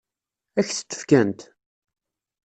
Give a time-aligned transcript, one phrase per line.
[0.59, 1.39] Ad k-t-fkent?